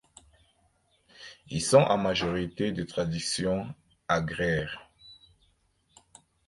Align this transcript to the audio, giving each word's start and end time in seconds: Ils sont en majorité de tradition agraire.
Ils 1.51 1.61
sont 1.61 1.77
en 1.77 1.99
majorité 1.99 2.71
de 2.71 2.81
tradition 2.81 3.71
agraire. 4.07 4.89